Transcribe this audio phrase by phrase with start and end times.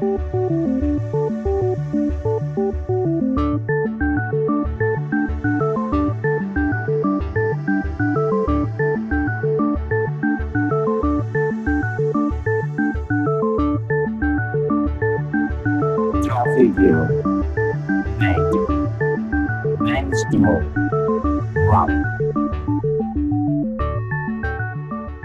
[0.00, 0.73] Música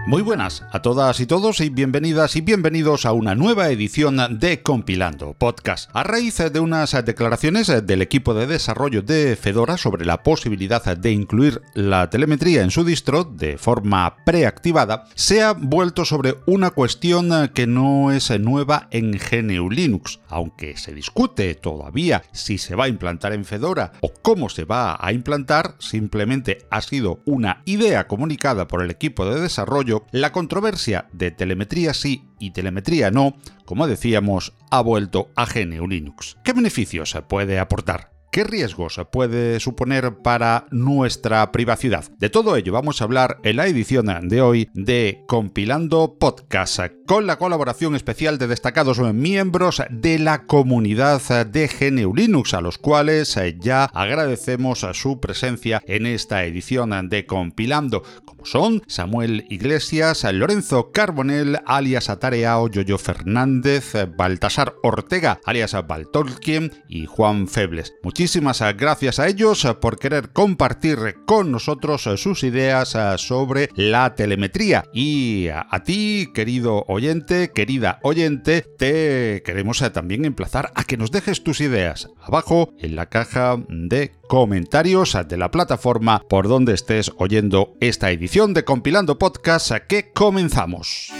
[0.09, 4.63] Muy buenas a todas y todos y bienvenidas y bienvenidos a una nueva edición de
[4.63, 5.91] Compilando Podcast.
[5.93, 11.11] A raíz de unas declaraciones del equipo de desarrollo de Fedora sobre la posibilidad de
[11.11, 17.51] incluir la telemetría en su distro de forma preactivada, se ha vuelto sobre una cuestión
[17.53, 22.89] que no es nueva en GNU Linux, aunque se discute todavía si se va a
[22.89, 28.67] implantar en Fedora o cómo se va a implantar, simplemente ha sido una idea comunicada
[28.67, 34.53] por el equipo de desarrollo la controversia de telemetría sí y telemetría no, como decíamos,
[34.71, 36.37] ha vuelto a GNU Linux.
[36.43, 38.18] ¿Qué beneficios puede aportar?
[38.39, 42.09] ¿Qué riesgos puede suponer para nuestra privacidad?
[42.19, 47.27] De todo ello vamos a hablar en la edición de hoy de Compilando Podcast, con
[47.27, 53.37] la colaboración especial de destacados miembros de la comunidad de GNU Linux, a los cuales
[53.59, 61.59] ya agradecemos su presencia en esta edición de Compilando, como son Samuel Iglesias, Lorenzo Carbonell,
[61.65, 67.95] alias Atareao, Yoyo Fernández, Baltasar Ortega, alias Baltolkien y Juan Febles.
[68.01, 68.28] Muchísimas
[68.77, 74.85] gracias a ellos por querer compartir con nosotros sus ideas sobre la telemetría.
[74.93, 81.43] Y a ti, querido oyente, querida oyente, te queremos también emplazar a que nos dejes
[81.43, 87.73] tus ideas abajo en la caja de comentarios de la plataforma por donde estés oyendo
[87.79, 91.18] esta edición de Compilando Podcast que comenzamos.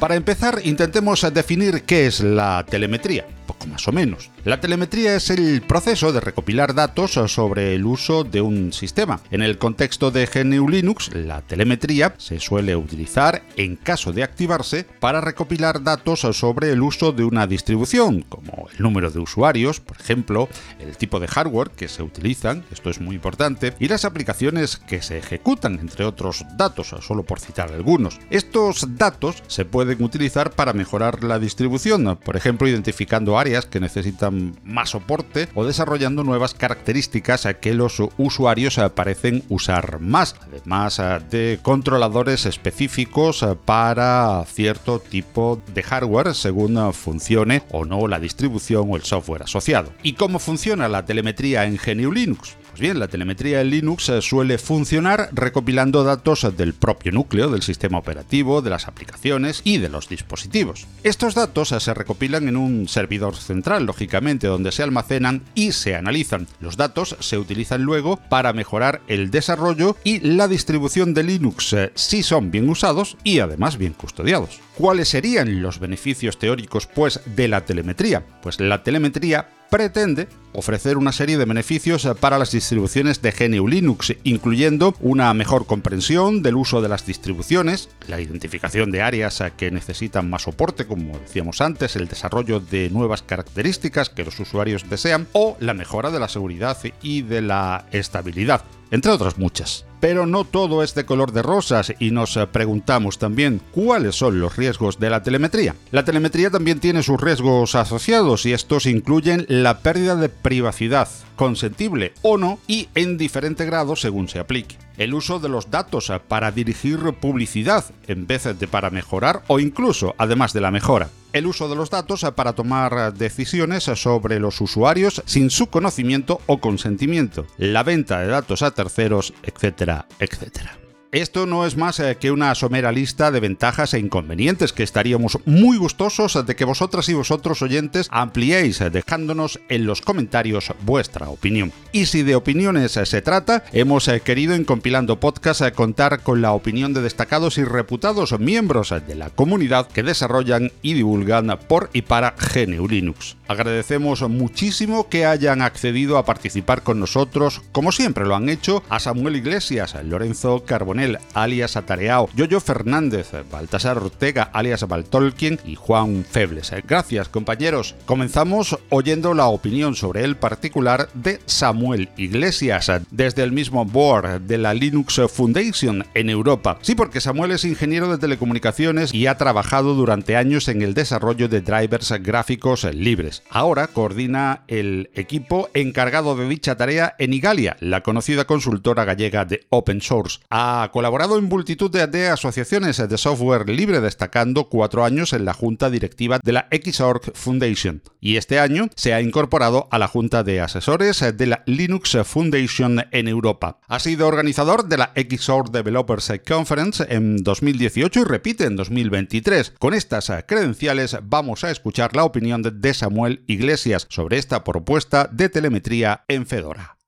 [0.00, 4.30] Para empezar, intentemos definir qué es la telemetría poco más o menos.
[4.44, 9.20] La telemetría es el proceso de recopilar datos sobre el uso de un sistema.
[9.32, 14.86] En el contexto de GNU Linux, la telemetría se suele utilizar en caso de activarse
[15.00, 19.98] para recopilar datos sobre el uso de una distribución, como el número de usuarios, por
[19.98, 24.76] ejemplo, el tipo de hardware que se utilizan, esto es muy importante, y las aplicaciones
[24.76, 28.20] que se ejecutan, entre otros datos, solo por citar algunos.
[28.30, 34.27] Estos datos se pueden utilizar para mejorar la distribución, por ejemplo, identificando áreas que necesitan
[34.30, 41.00] más soporte o desarrollando nuevas características a que los usuarios parecen usar más, además
[41.30, 48.96] de controladores específicos para cierto tipo de hardware según funcione o no la distribución o
[48.96, 49.92] el software asociado.
[50.02, 52.56] ¿Y cómo funciona la telemetría en GNU Linux?
[52.78, 57.62] Pues bien, la telemetría en Linux eh, suele funcionar recopilando datos del propio núcleo del
[57.62, 60.86] sistema operativo, de las aplicaciones y de los dispositivos.
[61.02, 65.96] Estos datos eh, se recopilan en un servidor central, lógicamente, donde se almacenan y se
[65.96, 66.46] analizan.
[66.60, 71.90] Los datos se utilizan luego para mejorar el desarrollo y la distribución de Linux eh,
[71.96, 74.60] si son bien usados y además bien custodiados.
[74.78, 78.24] ¿Cuáles serían los beneficios teóricos pues de la telemetría?
[78.40, 84.14] Pues la telemetría pretende ofrecer una serie de beneficios para las distribuciones de GNU Linux,
[84.22, 90.30] incluyendo una mejor comprensión del uso de las distribuciones, la identificación de áreas que necesitan
[90.30, 95.56] más soporte, como decíamos antes, el desarrollo de nuevas características que los usuarios desean, o
[95.58, 99.84] la mejora de la seguridad y de la estabilidad entre otras muchas.
[100.00, 104.56] Pero no todo es de color de rosas y nos preguntamos también cuáles son los
[104.56, 105.74] riesgos de la telemetría.
[105.90, 112.12] La telemetría también tiene sus riesgos asociados y estos incluyen la pérdida de privacidad, consentible
[112.20, 114.76] o no y en diferente grado según se aplique.
[114.98, 120.16] El uso de los datos para dirigir publicidad en vez de para mejorar o incluso
[120.18, 125.22] además de la mejora el uso de los datos para tomar decisiones sobre los usuarios
[125.26, 130.87] sin su conocimiento o consentimiento, la venta de datos a terceros, etcétera, etcétera.
[131.10, 135.38] Esto no es más eh, que una somera lista de ventajas e inconvenientes que estaríamos
[135.46, 141.30] muy gustosos de que vosotras y vosotros oyentes ampliéis eh, dejándonos en los comentarios vuestra
[141.30, 141.72] opinión.
[141.92, 146.52] Y si de opiniones eh, se trata, hemos querido en Compilando Podcast contar con la
[146.52, 152.02] opinión de destacados y reputados miembros de la comunidad que desarrollan y divulgan por y
[152.02, 153.38] para GNU Linux.
[153.48, 159.00] Agradecemos muchísimo que hayan accedido a participar con nosotros, como siempre lo han hecho, a
[159.00, 166.24] Samuel Iglesias, Lorenzo Carbonell, Carbonell, alias Atareao, Yoyo Fernández, Baltasar Ortega, alias Baltolkien y Juan
[166.28, 166.72] Febles.
[166.88, 167.94] Gracias, compañeros.
[168.04, 174.58] Comenzamos oyendo la opinión sobre el particular de Samuel Iglesias, desde el mismo board de
[174.58, 176.78] la Linux Foundation en Europa.
[176.82, 181.48] Sí, porque Samuel es ingeniero de telecomunicaciones y ha trabajado durante años en el desarrollo
[181.48, 183.44] de drivers gráficos libres.
[183.50, 189.66] Ahora coordina el equipo encargado de dicha tarea en Igalia, la conocida consultora gallega de
[189.70, 190.40] Open Source.
[190.50, 195.90] Ha colaborado en multitud de, asociaciones de software libre, destacando cuatro años en la junta
[195.90, 198.02] directiva de la Xorg Foundation.
[198.20, 203.04] Y este año se ha incorporado a la junta de asesores de la Linux Foundation
[203.10, 203.80] en Europa.
[203.88, 209.74] Ha sido organizador de la Xorg Developers Conference en 2018 y repite en 2023.
[209.78, 215.48] Con estas credenciales vamos a escuchar la opinión de Samuel Iglesias sobre esta propuesta de
[215.48, 216.98] telemetría en Fedora.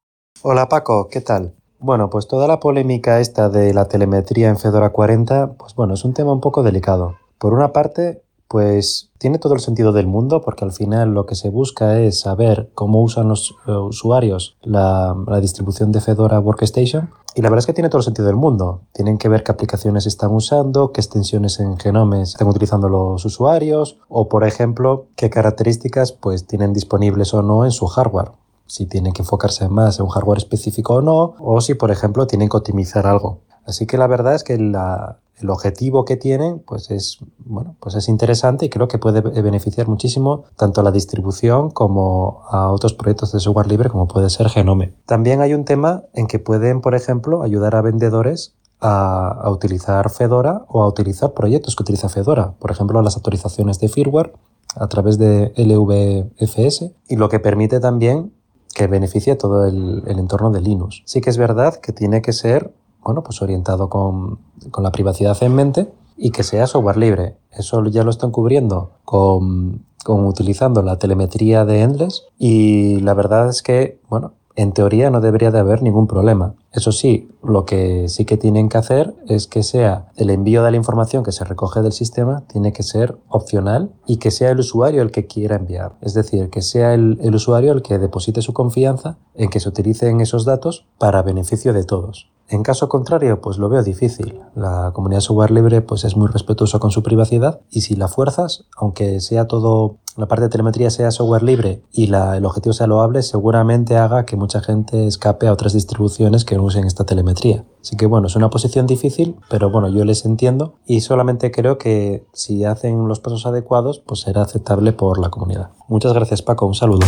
[0.43, 1.60] Hola Paco, ¿qué tal?
[1.83, 6.05] Bueno, pues toda la polémica esta de la telemetría en Fedora 40, pues bueno, es
[6.05, 7.17] un tema un poco delicado.
[7.39, 11.37] Por una parte, pues tiene todo el sentido del mundo porque al final lo que
[11.37, 17.41] se busca es saber cómo usan los eh, usuarios la, distribución de Fedora Workstation y
[17.41, 18.83] la verdad es que tiene todo el sentido del mundo.
[18.93, 23.99] Tienen que ver qué aplicaciones están usando, qué extensiones en genomes están utilizando los usuarios
[24.09, 28.33] o por ejemplo qué características pues tienen disponibles o no en su hardware
[28.71, 32.29] si tienen que enfocarse más en un hardware específico o no, o si, por ejemplo,
[32.29, 33.41] tienen que optimizar algo.
[33.67, 38.09] Así que la verdad es que el objetivo que tienen pues es, bueno, pues es
[38.09, 43.33] interesante y creo que puede beneficiar muchísimo tanto a la distribución como a otros proyectos
[43.33, 44.95] de software libre como puede ser Genome.
[45.05, 50.11] También hay un tema en que pueden, por ejemplo, ayudar a vendedores a, a, utilizar
[50.11, 52.55] Fedora o a utilizar proyectos que utiliza Fedora.
[52.59, 54.33] Por ejemplo, las actualizaciones de firmware
[54.77, 58.33] a través de LVFS y lo que permite también
[58.75, 61.03] que beneficie todo el, entorno de Linux.
[61.05, 62.73] Sí que es verdad que tiene que ser
[63.03, 64.39] bueno, pues orientado con,
[64.71, 67.37] con, la privacidad en mente y que sea software libre.
[67.51, 73.49] Eso ya lo están cubriendo con, con utilizando la telemetría de Endless y la verdad
[73.49, 76.55] es que, bueno, en teoría no debería de haber ningún problema.
[76.73, 80.71] Eso sí, lo que sí que tienen que hacer es que sea el envío de
[80.71, 84.61] la información que se recoge del sistema, tiene que ser opcional y que sea el
[84.61, 85.93] usuario el que quiera enviar.
[86.01, 90.21] Es decir, que sea el, usuario el que deposite su confianza en que se utilicen
[90.21, 92.31] esos datos para beneficio de todos.
[92.51, 94.41] En caso contrario, pues lo veo difícil.
[94.57, 98.65] La comunidad software libre pues es muy respetuosa con su privacidad y si la fuerzas,
[98.77, 102.89] aunque sea todo la parte de telemetría sea software libre y la, el objetivo sea
[102.89, 107.65] loable, seguramente haga que mucha gente escape a otras distribuciones que no usen esta telemetría.
[107.81, 111.79] Así que bueno, es una posición difícil, pero bueno, yo les entiendo y solamente creo
[111.79, 115.71] que si hacen los pasos adecuados, pues será aceptable por la comunidad.
[115.89, 117.07] Muchas gracias Paco, un saludo.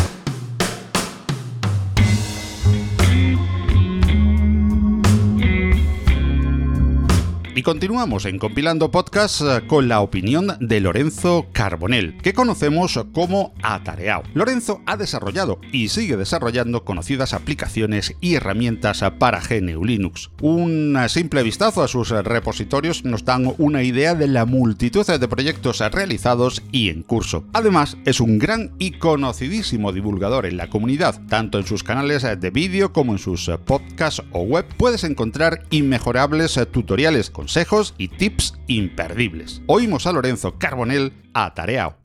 [7.62, 14.24] Continuamos en Compilando Podcast eh, con la opinión de Lorenzo Carbonell, que conocemos como Atareao.
[14.34, 20.30] Lorenzo ha desarrollado y sigue desarrollando conocidas aplicaciones y herramientas para GNU Linux.
[20.40, 25.78] Un simple vistazo a sus repositorios nos dan una idea de la multitud de proyectos
[25.78, 27.44] realizados y en curso.
[27.52, 32.50] Además, es un gran y conocidísimo divulgador en la comunidad, tanto en sus canales de
[32.50, 34.66] vídeo como en sus podcasts o web.
[34.76, 39.60] Puedes encontrar inmejorables tutoriales consejos y tips imperdibles.
[39.66, 41.96] Oímos a Lorenzo Carbonell Atareao.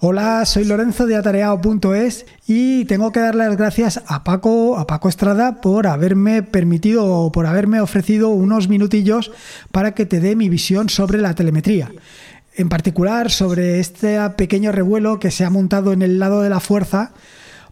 [0.00, 5.08] Hola, soy Lorenzo de atareao.es y tengo que darle las gracias a Paco, a Paco
[5.08, 9.32] Estrada por haberme permitido, por haberme ofrecido unos minutillos
[9.72, 11.90] para que te dé mi visión sobre la telemetría.
[12.54, 16.60] En particular sobre este pequeño revuelo que se ha montado en el lado de la
[16.60, 17.12] fuerza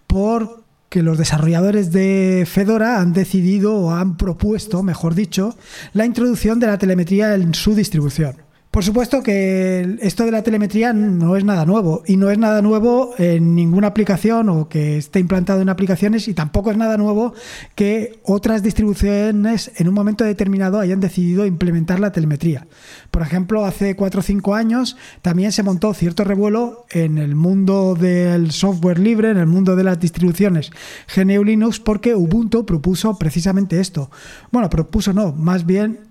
[0.06, 5.57] por que los desarrolladores de Fedora han decidido o han propuesto, mejor dicho,
[5.93, 8.45] la introducción de la telemetría en su distribución.
[8.76, 12.61] Por supuesto que esto de la telemetría no es nada nuevo y no es nada
[12.61, 17.33] nuevo en ninguna aplicación o que esté implantado en aplicaciones y tampoco es nada nuevo
[17.75, 22.66] que otras distribuciones en un momento determinado hayan decidido implementar la telemetría.
[23.11, 27.95] Por ejemplo, hace 4 o 5 años también se montó cierto revuelo en el mundo
[27.95, 30.71] del software libre, en el mundo de las distribuciones
[31.16, 34.11] GNU Linux porque Ubuntu propuso precisamente esto.
[34.52, 36.05] Bueno, propuso no, más bien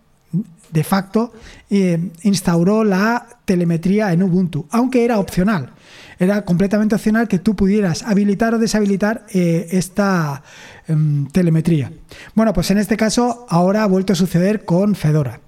[0.72, 1.34] de facto
[1.70, 5.72] eh, instauró la telemetría en Ubuntu, aunque era opcional.
[6.18, 10.44] Era completamente opcional que tú pudieras habilitar o deshabilitar eh, esta
[10.88, 11.92] em, telemetría.
[12.36, 15.42] Bueno, pues en este caso ahora ha vuelto a suceder con Fedora.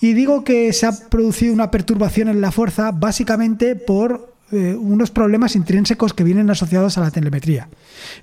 [0.00, 5.10] Y digo que se ha producido una perturbación en la fuerza básicamente por eh, unos
[5.10, 7.68] problemas intrínsecos que vienen asociados a la telemetría.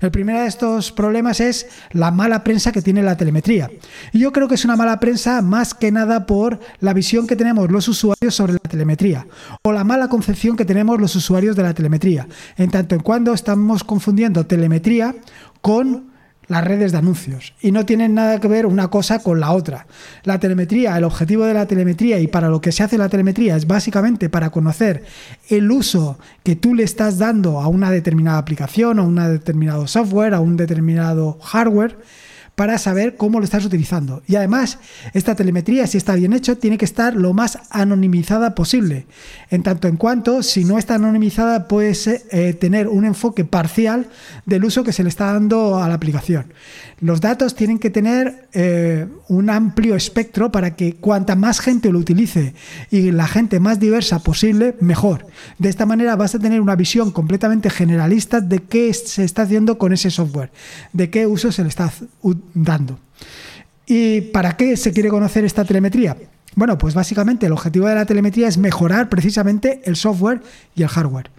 [0.00, 3.70] El primero de estos problemas es la mala prensa que tiene la telemetría.
[4.12, 7.36] Y yo creo que es una mala prensa más que nada por la visión que
[7.36, 9.26] tenemos los usuarios sobre la telemetría
[9.62, 13.32] o la mala concepción que tenemos los usuarios de la telemetría, en tanto en cuando
[13.32, 15.14] estamos confundiendo telemetría
[15.60, 16.15] con
[16.48, 19.86] las redes de anuncios y no tienen nada que ver una cosa con la otra.
[20.24, 23.56] La telemetría, el objetivo de la telemetría y para lo que se hace la telemetría
[23.56, 25.04] es básicamente para conocer
[25.48, 30.34] el uso que tú le estás dando a una determinada aplicación, a un determinado software,
[30.34, 31.96] a un determinado hardware
[32.56, 34.22] para saber cómo lo estás utilizando.
[34.26, 34.78] Y además,
[35.12, 39.06] esta telemetría, si está bien hecho, tiene que estar lo más anonimizada posible.
[39.50, 41.92] En tanto en cuanto, si no está anonimizada, puede
[42.30, 44.08] eh, tener un enfoque parcial
[44.46, 46.46] del uso que se le está dando a la aplicación.
[46.98, 51.98] Los datos tienen que tener eh, un amplio espectro para que cuanta más gente lo
[51.98, 52.54] utilice
[52.90, 55.26] y la gente más diversa posible, mejor.
[55.58, 59.76] De esta manera vas a tener una visión completamente generalista de qué se está haciendo
[59.76, 60.50] con ese software,
[60.94, 61.92] de qué uso se le está
[62.54, 62.98] dando.
[63.86, 66.16] ¿Y para qué se quiere conocer esta telemetría?
[66.54, 70.40] Bueno, pues básicamente el objetivo de la telemetría es mejorar precisamente el software
[70.74, 71.30] y el hardware.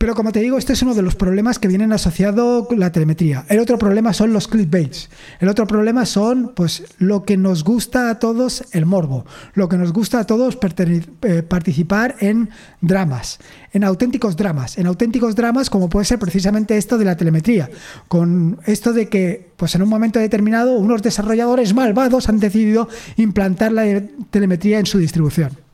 [0.00, 2.90] Pero como te digo, este es uno de los problemas que vienen asociado con la
[2.90, 3.44] telemetría.
[3.50, 5.10] El otro problema son los clickbaits.
[5.40, 9.76] El otro problema son pues lo que nos gusta a todos el morbo, lo que
[9.76, 12.48] nos gusta a todos eh, participar en
[12.80, 13.40] dramas,
[13.74, 17.68] en auténticos dramas, en auténticos dramas como puede ser precisamente esto de la telemetría,
[18.08, 22.88] con esto de que pues en un momento determinado unos desarrolladores malvados han decidido
[23.18, 23.84] implantar la
[24.30, 25.69] telemetría en su distribución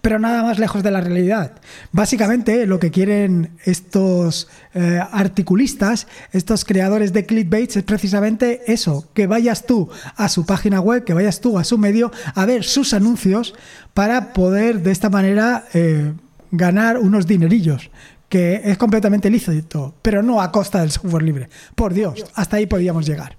[0.00, 1.52] pero nada más lejos de la realidad.
[1.92, 9.26] Básicamente lo que quieren estos eh, articulistas, estos creadores de clickbaits es precisamente eso, que
[9.26, 12.94] vayas tú a su página web, que vayas tú a su medio a ver sus
[12.94, 13.54] anuncios
[13.94, 16.12] para poder de esta manera eh,
[16.50, 17.90] ganar unos dinerillos
[18.28, 21.50] que es completamente lícito, pero no a costa del software libre.
[21.74, 23.36] Por Dios, hasta ahí podíamos llegar.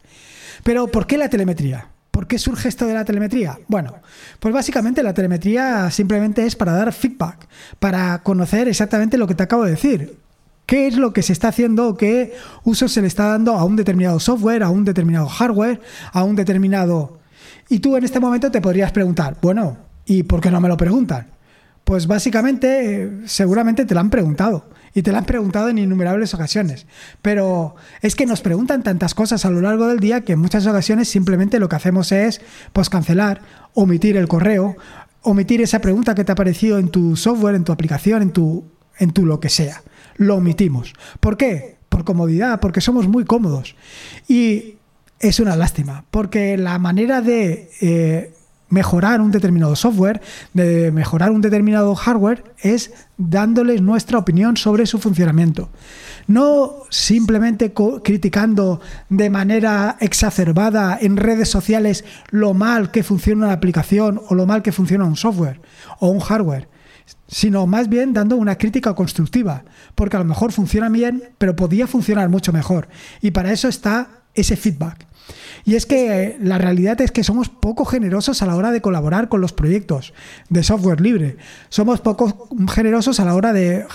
[0.63, 1.92] Pero ¿por qué la telemetría?
[2.13, 3.57] ¿Por qué surge esto de la telemetría?
[3.67, 3.95] Bueno,
[4.39, 7.47] pues básicamente la telemetría simplemente es para dar feedback,
[7.79, 10.19] para conocer exactamente lo que te acabo de decir.
[10.67, 11.97] ¿Qué es lo que se está haciendo?
[11.97, 16.23] ¿Qué uso se le está dando a un determinado software, a un determinado hardware, a
[16.23, 17.17] un determinado...
[17.67, 20.77] Y tú en este momento te podrías preguntar, bueno, ¿y por qué no me lo
[20.77, 21.25] preguntan?
[21.83, 26.85] Pues básicamente, seguramente te lo han preguntado y te lo han preguntado en innumerables ocasiones.
[27.21, 30.65] Pero es que nos preguntan tantas cosas a lo largo del día que en muchas
[30.67, 32.41] ocasiones simplemente lo que hacemos es
[32.73, 33.41] pues cancelar,
[33.73, 34.75] omitir el correo,
[35.21, 38.65] omitir esa pregunta que te ha aparecido en tu software, en tu aplicación, en tu,
[38.99, 39.81] en tu lo que sea.
[40.17, 40.93] Lo omitimos.
[41.19, 41.77] ¿Por qué?
[41.89, 43.75] Por comodidad, porque somos muy cómodos.
[44.27, 44.75] Y
[45.19, 48.33] es una lástima, porque la manera de eh,
[48.73, 50.19] mejorar un determinado software,
[50.53, 55.69] de mejorar un determinado hardware, es dándoles nuestra opinión sobre su funcionamiento.
[56.25, 57.71] No simplemente
[58.03, 64.47] criticando de manera exacerbada en redes sociales lo mal que funciona una aplicación o lo
[64.47, 65.61] mal que funciona un software
[65.99, 66.67] o un hardware,
[67.27, 71.85] sino más bien dando una crítica constructiva, porque a lo mejor funciona bien, pero podía
[71.85, 72.87] funcionar mucho mejor.
[73.21, 75.05] Y para eso está ese feedback.
[75.65, 78.81] Y es que eh, la realidad es que somos poco generosos a la hora de
[78.81, 80.13] colaborar con los proyectos
[80.49, 81.37] de software libre.
[81.69, 83.85] Somos poco generosos a la hora de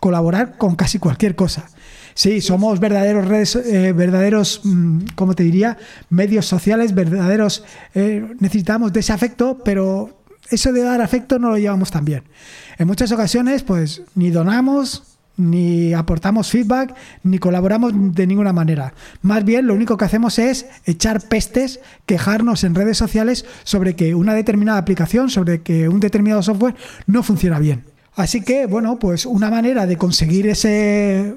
[0.00, 1.68] colaborar con casi cualquier cosa.
[2.14, 5.76] Sí, somos verdaderos redes, eh, verdaderos, mm, ¿cómo te diría?
[6.08, 7.64] Medios sociales, verdaderos.
[7.94, 10.16] Eh, necesitamos de ese afecto, pero
[10.50, 12.22] eso de dar afecto no lo llevamos tan bien.
[12.78, 18.94] En muchas ocasiones, pues ni donamos, ni aportamos feedback, ni colaboramos de ninguna manera.
[19.22, 24.14] Más bien, lo único que hacemos es echar pestes, quejarnos en redes sociales sobre que
[24.14, 26.74] una determinada aplicación, sobre que un determinado software
[27.06, 27.84] no funciona bien.
[28.14, 31.36] Así que, bueno, pues una manera de conseguir ese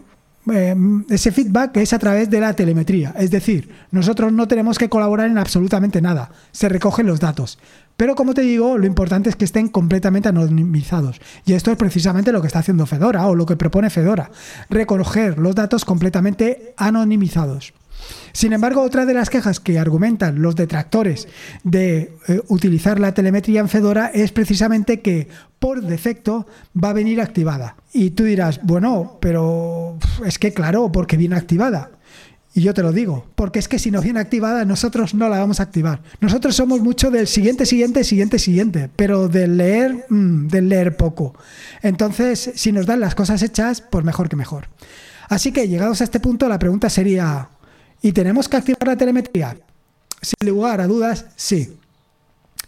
[0.51, 0.75] eh,
[1.09, 3.13] ese feedback es a través de la telemetría.
[3.17, 6.31] Es decir, nosotros no tenemos que colaborar en absolutamente nada.
[6.51, 7.59] Se recogen los datos.
[7.99, 11.19] Pero como te digo, lo importante es que estén completamente anonimizados.
[11.45, 14.31] Y esto es precisamente lo que está haciendo Fedora o lo que propone Fedora.
[14.69, 17.73] Recoger los datos completamente anonimizados.
[18.31, 21.27] Sin embargo, otra de las quejas que argumentan los detractores
[21.65, 25.27] de eh, utilizar la telemetría en Fedora es precisamente que
[25.59, 26.47] por defecto
[26.81, 27.75] va a venir activada.
[27.91, 31.91] Y tú dirás, bueno, pero es que claro, porque viene activada.
[32.53, 35.39] Y yo te lo digo, porque es que si no viene activada, nosotros no la
[35.39, 36.01] vamos a activar.
[36.19, 41.35] Nosotros somos mucho del siguiente, siguiente, siguiente, siguiente, pero del leer, mm, del leer poco.
[41.83, 44.67] Entonces, si nos dan las cosas hechas, pues mejor que mejor.
[45.27, 47.49] Así que llegados a este punto, la pregunta sería,
[48.01, 49.57] ¿Y tenemos que activar la telemetría?
[50.21, 51.77] Sin lugar a dudas, sí.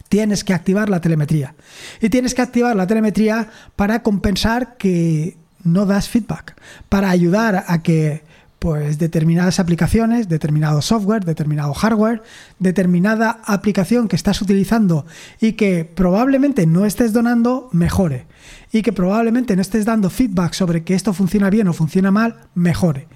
[0.10, 1.56] Tienes que activar la telemetría.
[2.02, 6.56] Y tienes que activar la telemetría para compensar que no das feedback,
[6.90, 8.24] para ayudar a que
[8.62, 12.22] pues determinadas aplicaciones, determinado software, determinado hardware,
[12.60, 15.08] determinada aplicación que estás utilizando
[15.40, 18.28] y que probablemente no estés donando, mejore.
[18.72, 22.36] Y que probablemente no estés dando feedback sobre que esto funciona bien o funciona mal,
[22.54, 23.08] mejore.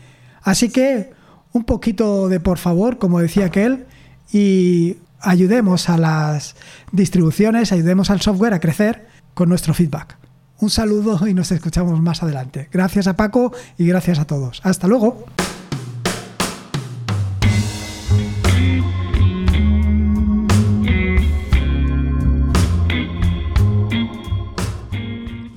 [0.42, 1.12] Así que
[1.52, 3.86] un poquito de por favor, como decía aquel,
[4.34, 6.56] y ayudemos a las
[6.92, 10.18] distribuciones, ayudemos al software a crecer con nuestro feedback.
[10.60, 12.70] Un saludo y nos escuchamos más adelante.
[12.72, 14.62] Gracias a Paco y gracias a todos.
[14.64, 15.26] Hasta luego.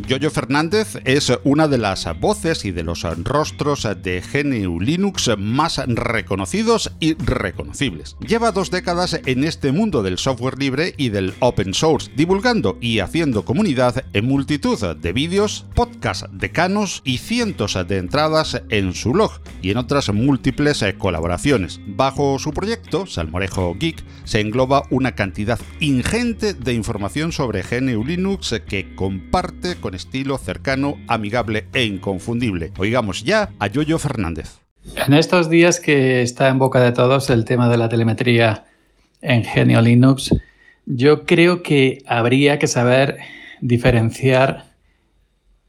[0.08, 5.82] Yoyo Fernández es una de las voces y de los rostros de GNU Linux más
[5.86, 8.16] reconocidos y reconocibles.
[8.26, 13.00] Lleva dos décadas en este mundo del software libre y del open source, divulgando y
[13.00, 19.32] haciendo comunidad en multitud de vídeos, podcasts decanos y cientos de entradas en su blog
[19.60, 21.80] y en otras múltiples colaboraciones.
[21.86, 28.58] Bajo su proyecto, Salmorejo Geek, se engloba una cantidad ingente de información sobre GNU Linux
[28.66, 32.72] que comparte con estilo cercano, amigable e inconfundible.
[32.78, 34.60] Oigamos ya a Yoyo Fernández.
[34.96, 38.64] En estos días que está en boca de todos el tema de la telemetría
[39.20, 40.34] en Genio Linux,
[40.86, 43.18] yo creo que habría que saber
[43.60, 44.66] diferenciar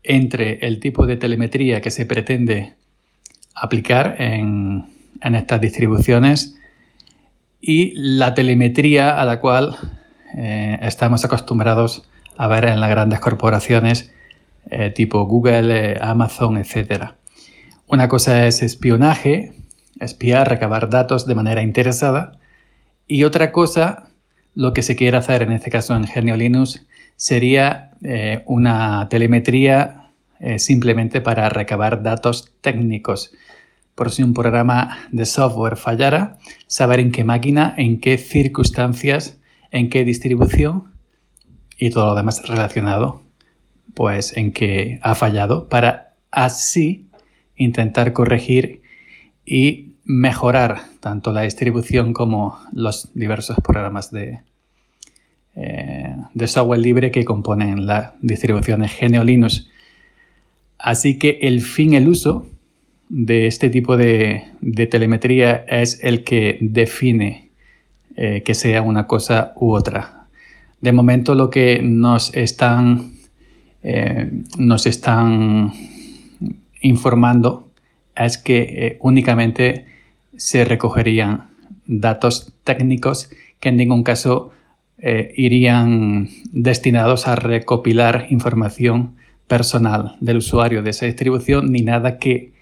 [0.03, 2.75] entre el tipo de telemetría que se pretende
[3.55, 4.85] aplicar en,
[5.21, 6.55] estas distribuciones
[7.59, 9.75] y la telemetría a la cual
[10.37, 12.07] eh, estamos acostumbrados
[12.37, 14.13] a ver en las grandes corporaciones
[14.69, 17.13] eh, tipo Google, eh, Amazon, etc.
[17.87, 19.53] Una cosa es espionaje,
[19.99, 22.33] espiar, recabar datos de manera interesada,
[23.07, 24.09] y otra cosa,
[24.53, 26.85] lo que se quiere hacer en este caso en Genio Linux,
[27.15, 29.95] sería eh, una telemetría
[30.57, 33.33] simplemente para recabar datos técnicos.
[33.93, 39.37] Por si un programa de software fallara, saber en qué máquina, en qué circunstancias,
[39.69, 40.93] en qué distribución
[41.77, 43.28] y todo lo demás relacionado
[43.93, 47.07] pues en que ha fallado para así
[47.55, 48.81] intentar corregir
[49.45, 54.39] y mejorar tanto la distribución como los diversos programas de,
[55.55, 59.69] eh, de software libre que componen la distribución de GNU Linux.
[60.77, 62.47] Así que el fin, el uso
[63.09, 64.45] de este tipo de,
[64.89, 67.49] telemetría es el que define
[68.15, 70.27] eh, que sea una cosa u otra.
[70.79, 73.18] De momento lo que nos están
[73.81, 75.71] eh, nos están
[76.81, 77.71] informando
[78.15, 79.85] es que eh, únicamente
[80.35, 81.49] se recogerían
[81.85, 84.51] datos técnicos que en ningún caso
[84.97, 89.15] eh, irían destinados a recopilar información
[89.47, 92.53] personal del usuario de esa distribución ni nada que,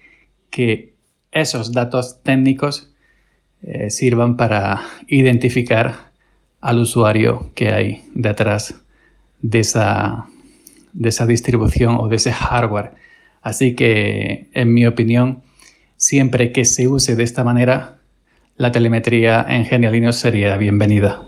[0.50, 0.94] que
[1.32, 2.92] esos datos técnicos
[3.88, 6.12] sirvan para identificar
[6.60, 8.80] al usuario que hay detrás
[9.42, 10.28] de esa
[10.92, 12.92] de esa distribución o de ese hardware.
[13.42, 15.42] Así que, en mi opinión,
[15.96, 17.98] siempre que se use de esta manera,
[18.56, 21.22] la telemetría en Genial sería bienvenida.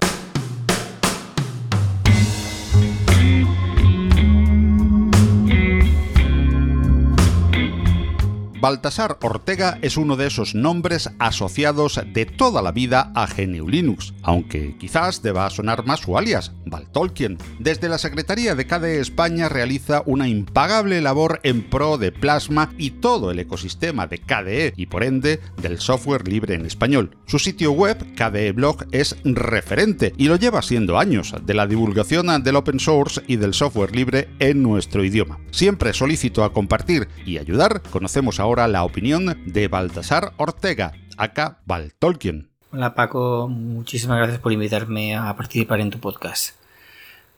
[8.61, 14.13] Baltasar Ortega es uno de esos nombres asociados de toda la vida a GNU Linux,
[14.23, 17.39] aunque quizás deba sonar más su alias, Baltolkien.
[17.59, 22.91] Desde la Secretaría de KDE España realiza una impagable labor en pro de Plasma y
[22.91, 27.17] todo el ecosistema de KDE y por ende del software libre en español.
[27.27, 32.21] Su sitio web, KDE Blog, es referente y lo lleva siendo años de la divulgación
[32.43, 35.39] del open source y del software libre en nuestro idioma.
[35.51, 41.61] Siempre solicito a compartir y ayudar, conocemos ahora ahora la opinión de Baltasar Ortega, acá
[41.67, 42.49] Baltolkien.
[42.73, 46.57] Hola Paco, muchísimas gracias por invitarme a participar en tu podcast.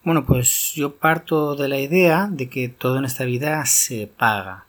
[0.04, 4.64] Bueno, pues yo parto de la idea de que todo en esta vida se paga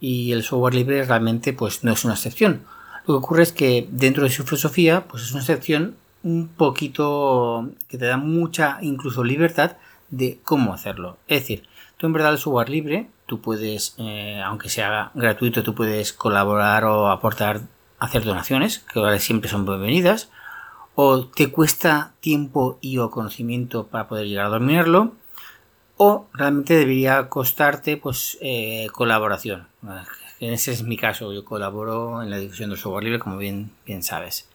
[0.00, 2.64] y el software libre realmente pues no es una excepción.
[3.06, 5.94] Lo que ocurre es que dentro de su filosofía pues es una excepción
[6.24, 9.76] un poquito que te da mucha incluso libertad
[10.10, 11.18] de cómo hacerlo.
[11.28, 11.62] Es decir,
[11.98, 16.84] tú en verdad el software libre tú puedes, eh, aunque sea gratuito, tú puedes colaborar
[16.84, 17.62] o aportar,
[17.98, 20.28] hacer donaciones, que siempre son bienvenidas,
[20.96, 25.14] o te cuesta tiempo y o conocimiento para poder llegar a dominarlo,
[25.96, 29.66] o realmente debería costarte pues eh, colaboración.
[30.38, 34.02] Ese es mi caso, yo colaboro en la difusión del software libre, como bien, bien
[34.02, 34.46] sabes.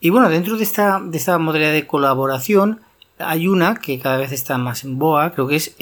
[0.00, 2.80] Y bueno, dentro de esta, de esta modalidad de colaboración,
[3.18, 5.76] hay una que cada vez está más en boa, creo que es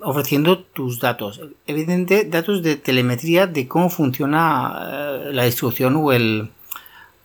[0.00, 1.40] ofreciendo tus datos.
[1.66, 4.88] Evidente, datos de telemetría de cómo funciona
[5.26, 6.50] eh, la distribución o, el,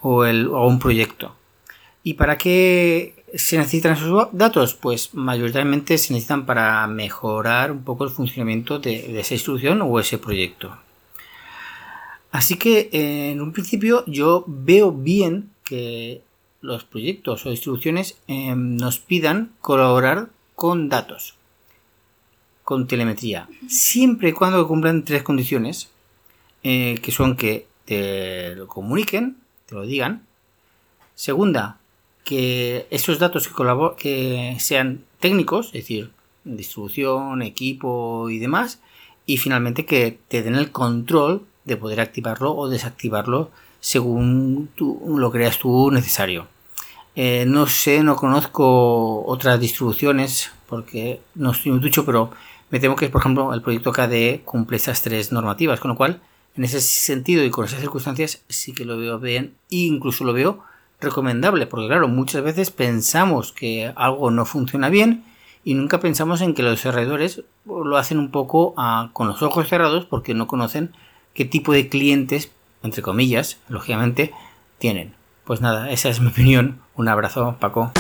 [0.02, 1.36] o, el, o un proyecto.
[2.04, 4.74] ¿Y para qué se necesitan esos datos?
[4.74, 10.18] Pues mayoritariamente se necesitan para mejorar un poco el funcionamiento de, esa distribución o ese
[10.18, 10.78] proyecto.
[12.32, 16.22] Así que en un principio yo veo bien que
[16.66, 21.36] los proyectos o distribuciones em, nos pidan colaborar con datos,
[22.64, 25.90] con telemetría, siempre y cuando cumplan tres condiciones,
[26.64, 30.24] eh, que son que te lo comuniquen, te lo digan.
[31.14, 31.78] Segunda,
[32.24, 33.54] que esos datos que,
[33.98, 36.12] que sean técnicos, es decir,
[36.44, 38.80] distribución, equipo y demás.
[39.26, 43.50] Y finalmente que te den el control de poder activarlo o desactivarlo
[43.80, 46.48] según lo creas tú necesario.
[47.16, 52.32] Eh, no sé, no conozco otras distribuciones porque no estoy muy ducho, pero
[52.70, 56.22] me temo que, por ejemplo, el proyecto KDE cumple esas tres normativas, con lo cual,
[56.58, 60.34] en ese sentido y con esas circunstancias, sí que lo veo bien e incluso lo
[60.34, 60.64] veo
[61.00, 65.24] recomendable, porque claro, muchas veces pensamos que algo no funciona bien
[65.64, 69.68] y nunca pensamos en que los desarrolladores lo hacen un poco ah, con los ojos
[69.68, 70.94] cerrados porque no conocen
[71.34, 72.52] qué tipo de clientes,
[72.84, 74.34] entre comillas, lógicamente,
[74.80, 75.14] tienen.
[75.44, 76.85] Pues nada, esa es mi opinión.
[76.96, 77.92] Un abrazo, Paco.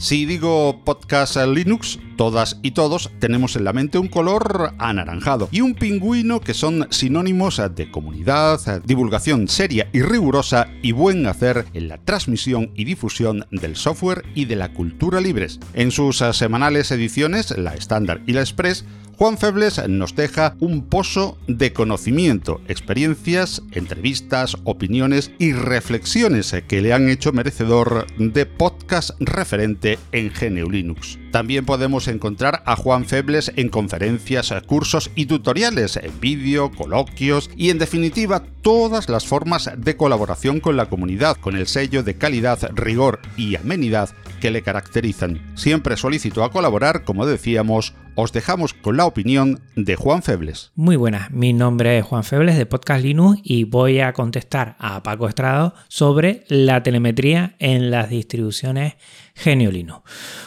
[0.00, 5.60] Si digo podcast Linux, todas y todos tenemos en la mente un color anaranjado y
[5.60, 11.88] un pingüino que son sinónimos de comunidad, divulgación seria y rigurosa y buen hacer en
[11.88, 15.60] la transmisión y difusión del software y de la cultura libres.
[15.74, 18.84] En sus semanales ediciones, la estándar y la express,
[19.20, 26.94] Juan Febles nos deja un pozo de conocimiento, experiencias, entrevistas, opiniones y reflexiones que le
[26.94, 31.18] han hecho merecedor de podcast referente en GNU Linux.
[31.32, 37.68] También podemos encontrar a Juan Febles en conferencias, cursos y tutoriales, en vídeo, coloquios y
[37.68, 42.70] en definitiva todas las formas de colaboración con la comunidad con el sello de calidad,
[42.74, 44.08] rigor y amenidad
[44.40, 45.40] que le caracterizan.
[45.54, 50.72] Siempre solicito a colaborar, como decíamos, os dejamos con la opinión de Juan Febles.
[50.74, 55.02] Muy buenas, mi nombre es Juan Febles de Podcast Linux y voy a contestar a
[55.02, 58.94] Paco Estrado sobre la telemetría en las distribuciones
[59.34, 60.02] Genio Linux.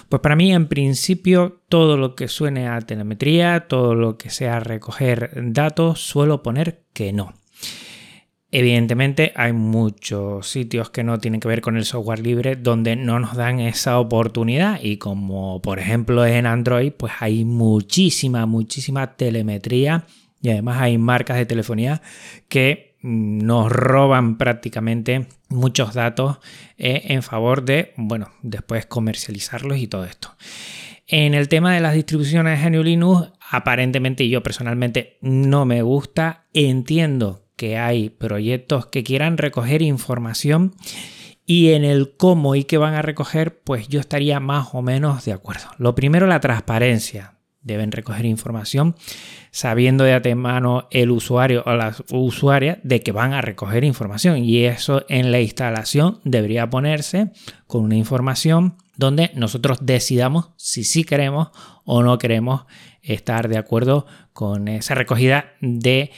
[0.10, 4.60] Pues para mí, en principio, todo lo que suene a telemetría, todo lo que sea
[4.60, 7.34] recoger datos, suelo poner que no.
[8.56, 13.20] Evidentemente hay muchos sitios que no tienen que ver con el software libre donde no
[13.20, 20.06] nos dan esa oportunidad y como por ejemplo en Android pues hay muchísima, muchísima telemetría
[20.40, 22.04] y además hay marcas de telefonía
[22.48, 26.38] que mm, nos roban prácticamente muchos datos
[26.78, 30.30] eh, en favor de, bueno, después comercializarlos y todo esto.
[31.08, 37.43] En el tema de las distribuciones GNU Linux, aparentemente yo personalmente no me gusta, entiendo
[37.56, 40.74] que hay proyectos que quieran recoger información
[41.46, 45.26] y en el cómo y qué van a recoger, pues yo estaría más o menos
[45.26, 45.66] de acuerdo.
[45.78, 47.32] Lo primero, la transparencia.
[47.62, 48.96] Deben recoger información
[49.52, 54.44] sabiendo de antemano el usuario o la usuaria de que van a recoger información.
[54.44, 57.32] Y eso en la instalación debería ponerse
[57.66, 61.52] con una información donde nosotros decidamos si sí queremos
[61.86, 62.66] o no queremos
[63.02, 66.12] estar de acuerdo con esa recogida de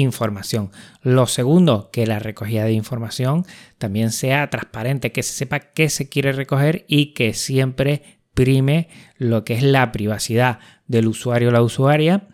[0.00, 0.70] información.
[1.02, 3.44] Lo segundo, que la recogida de información
[3.78, 9.44] también sea transparente, que se sepa qué se quiere recoger y que siempre prime lo
[9.44, 12.28] que es la privacidad del usuario o la usuaria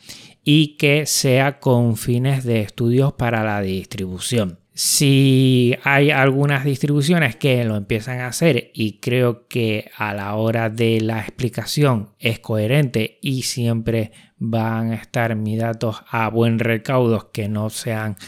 [0.44, 4.61] y que sea con fines de estudios para la distribución.
[4.81, 10.71] Si hay algunas distribuciones que lo empiezan a hacer y creo que a la hora
[10.71, 17.33] de la explicación es coherente y siempre van a estar mis datos a buen recaudo,
[17.33, 18.19] que no sean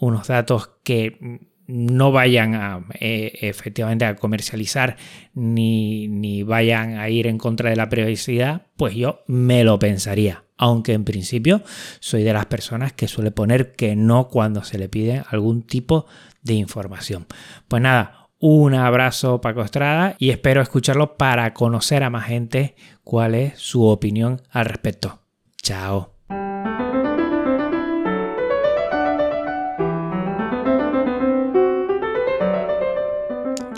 [0.00, 4.96] unos datos que no vayan a eh, efectivamente a comercializar
[5.32, 10.42] ni, ni vayan a ir en contra de la privacidad, pues yo me lo pensaría.
[10.62, 11.62] Aunque en principio
[12.00, 16.04] soy de las personas que suele poner que no cuando se le pide algún tipo
[16.42, 17.26] de información.
[17.66, 23.34] Pues nada, un abrazo Paco Estrada y espero escucharlo para conocer a más gente cuál
[23.34, 25.20] es su opinión al respecto.
[25.62, 26.19] Chao.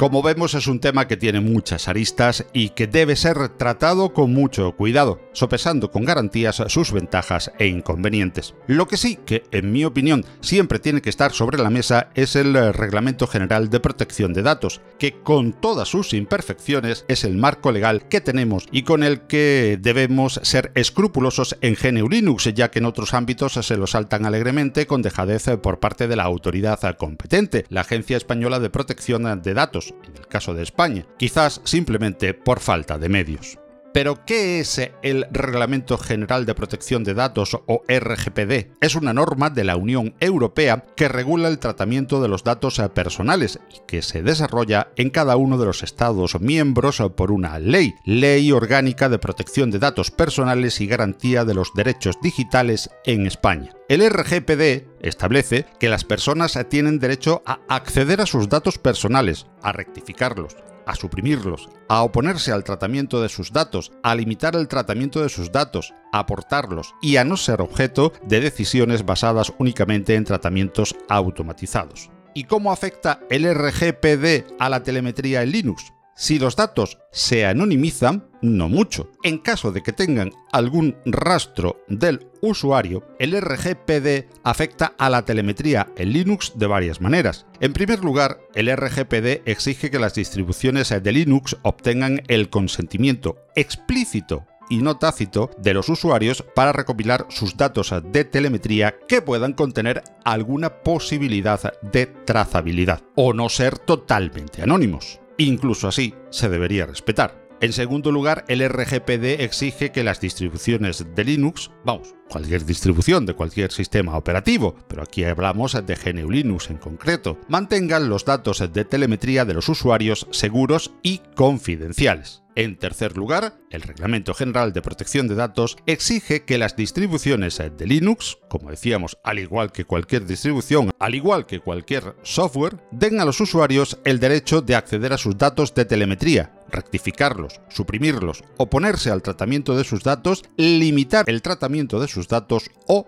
[0.03, 4.35] Como vemos es un tema que tiene muchas aristas y que debe ser tratado con
[4.35, 8.57] mucho cuidado, sopesando con garantías sus ventajas e inconvenientes.
[8.67, 12.35] Lo que sí que, en mi opinión, siempre tiene que estar sobre la mesa es
[12.35, 17.71] el Reglamento General de Protección de Datos, que con todas sus imperfecciones es el marco
[17.71, 22.81] legal que tenemos y con el que debemos ser escrupulosos en GNU Linux, ya que
[22.81, 27.67] en otros ámbitos se lo saltan alegremente con dejadez por parte de la autoridad competente,
[27.69, 32.61] la Agencia Española de Protección de Datos, en el caso de España, quizás simplemente por
[32.61, 33.59] falta de medios.
[33.93, 38.73] Pero, ¿qué es el Reglamento General de Protección de Datos o RGPD?
[38.81, 43.61] Es una norma de la Unión Europea que regula el tratamiento de los datos personales
[43.71, 48.51] y que se desarrolla en cada uno de los Estados miembros por una ley, Ley
[48.51, 53.75] Orgánica de Protección de Datos Personales y Garantía de los Derechos Digitales en España.
[53.89, 59.73] El RGPD establece que las personas tienen derecho a acceder a sus datos personales, a
[59.73, 65.29] rectificarlos, a suprimirlos, a oponerse al tratamiento de sus datos, a limitar el tratamiento de
[65.29, 70.97] sus datos, a aportarlos y a no ser objeto de decisiones basadas únicamente en tratamientos
[71.09, 72.11] automatizados.
[72.35, 75.93] ¿Y cómo afecta el RGPD a la telemetría en Linux?
[76.15, 79.11] Si los datos se anonimizan, no mucho.
[79.23, 85.89] En caso de que tengan algún rastro del usuario, el RGPD afecta a la telemetría
[85.97, 87.47] en Linux de varias maneras.
[87.61, 94.47] En primer lugar, el RGPD exige que las distribuciones de Linux obtengan el consentimiento explícito
[94.69, 100.03] y no tácito de los usuarios para recopilar sus datos de telemetría que puedan contener
[100.25, 105.22] alguna posibilidad de trazabilidad o no ser totalmente anónimos.
[105.43, 107.43] Incluso así, se debería respetar.
[107.61, 113.35] En segundo lugar, el RGPD exige que las distribuciones de Linux, vamos, cualquier distribución de
[113.35, 118.85] cualquier sistema operativo, pero aquí hablamos de GNU Linux en concreto, mantengan los datos de
[118.85, 122.42] telemetría de los usuarios seguros y confidenciales.
[122.55, 127.87] En tercer lugar, el Reglamento General de Protección de Datos exige que las distribuciones de
[127.87, 133.25] Linux, como decíamos, al igual que cualquier distribución, al igual que cualquier software, den a
[133.25, 139.23] los usuarios el derecho de acceder a sus datos de telemetría, rectificarlos, suprimirlos, oponerse al
[139.23, 143.07] tratamiento de sus datos, limitar el tratamiento de sus datos o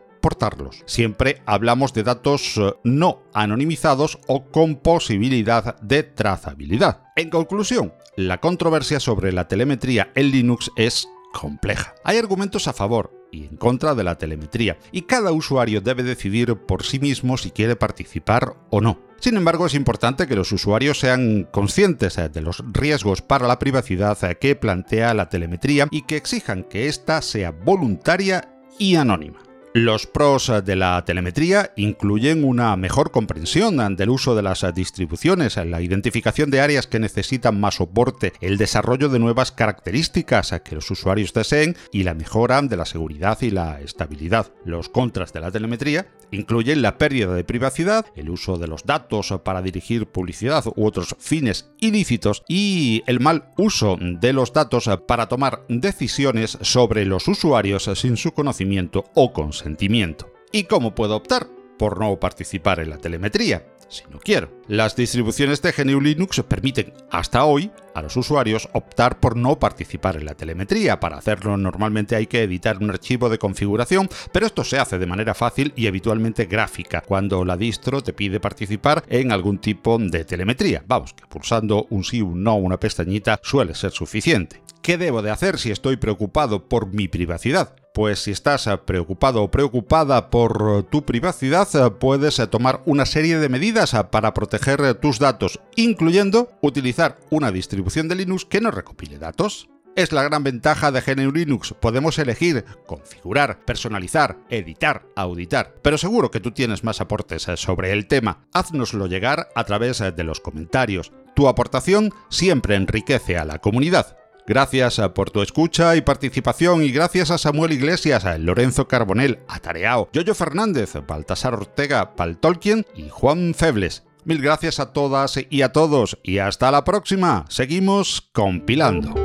[0.86, 7.02] Siempre hablamos de datos eh, no anonimizados o con posibilidad de trazabilidad.
[7.14, 11.94] En conclusión, la controversia sobre la telemetría en Linux es compleja.
[12.04, 16.54] Hay argumentos a favor y en contra de la telemetría, y cada usuario debe decidir
[16.54, 19.00] por sí mismo si quiere participar o no.
[19.18, 23.58] Sin embargo, es importante que los usuarios sean conscientes eh, de los riesgos para la
[23.58, 29.43] privacidad eh, que plantea la telemetría y que exijan que ésta sea voluntaria y anónima.
[29.76, 35.82] Los pros de la telemetría incluyen una mejor comprensión del uso de las distribuciones, la
[35.82, 41.32] identificación de áreas que necesitan más soporte, el desarrollo de nuevas características que los usuarios
[41.32, 44.52] deseen y la mejora de la seguridad y la estabilidad.
[44.64, 49.34] Los contras de la telemetría incluyen la pérdida de privacidad, el uso de los datos
[49.44, 55.28] para dirigir publicidad u otros fines ilícitos y el mal uso de los datos para
[55.28, 60.32] tomar decisiones sobre los usuarios sin su conocimiento o consentimiento.
[60.52, 61.48] ¿Y cómo puedo optar?
[61.78, 64.50] Por no participar en la telemetría, si no quiero.
[64.66, 70.16] Las distribuciones de GNU Linux permiten, hasta hoy, a los usuarios optar por no participar
[70.16, 71.00] en la telemetría.
[71.00, 75.06] Para hacerlo normalmente hay que editar un archivo de configuración, pero esto se hace de
[75.06, 80.24] manera fácil y habitualmente gráfica, cuando la distro te pide participar en algún tipo de
[80.24, 80.82] telemetría.
[80.86, 84.63] Vamos, que pulsando un sí, un no, una pestañita suele ser suficiente.
[84.84, 87.74] ¿Qué debo de hacer si estoy preocupado por mi privacidad?
[87.94, 93.96] Pues si estás preocupado o preocupada por tu privacidad, puedes tomar una serie de medidas
[94.10, 99.70] para proteger tus datos, incluyendo utilizar una distribución de Linux que no recopile datos.
[99.96, 101.74] Es la gran ventaja de GNU Linux.
[101.80, 105.76] Podemos elegir, configurar, personalizar, editar, auditar.
[105.80, 108.44] Pero seguro que tú tienes más aportes sobre el tema.
[108.52, 111.10] Haznoslo llegar a través de los comentarios.
[111.34, 114.18] Tu aportación siempre enriquece a la comunidad.
[114.46, 119.38] Gracias eh, por tu escucha y participación y gracias a Samuel Iglesias, a Lorenzo Carbonel,
[119.48, 124.04] a Tareao, Yoyo Fernández, Baltasar Ortega, Paltolkien y Juan Febles.
[124.24, 127.44] Mil gracias a todas y a todos y hasta la próxima.
[127.48, 129.23] Seguimos compilando.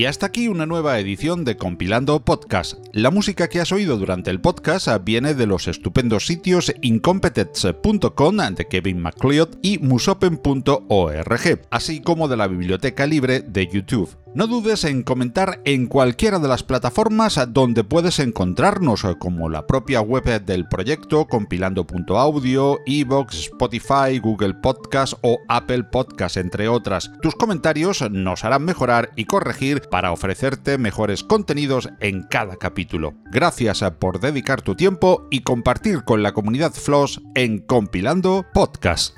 [0.00, 2.78] Y hasta aquí una nueva edición de Compilando Podcast.
[2.94, 8.66] La música que has oído durante el podcast viene de los estupendos sitios incompetence.com de
[8.66, 14.16] Kevin MacLeod y musopen.org, así como de la biblioteca libre de YouTube.
[14.32, 20.00] No dudes en comentar en cualquiera de las plataformas donde puedes encontrarnos, como la propia
[20.02, 27.10] web del proyecto, compilando.audio, Evox, Spotify, Google Podcast o Apple Podcast, entre otras.
[27.22, 33.14] Tus comentarios nos harán mejorar y corregir para ofrecerte mejores contenidos en cada capítulo.
[33.32, 39.16] Gracias por dedicar tu tiempo y compartir con la comunidad Floss en Compilando Podcast.